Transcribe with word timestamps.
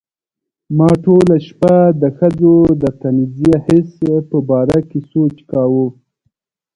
ما 0.77 0.89
ټوله 1.03 1.35
شپه 1.47 1.75
د 2.01 2.03
ښځو 2.17 2.55
د 2.81 2.83
طنزیه 3.01 3.57
حس 3.65 3.89
په 4.29 4.37
باره 4.49 4.79
کې 4.89 4.99
سوچ 5.11 5.35
کاوه. 5.49 5.85